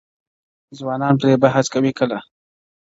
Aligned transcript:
ځوانان 0.77 1.13
پرې 1.21 1.35
بحث 1.43 1.65
کوي 1.73 1.91
کله, 1.99 2.17